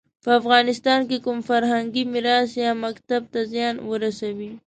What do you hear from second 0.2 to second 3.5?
په افغانستان کې کوم فرهنګي میراث یا مکتب ته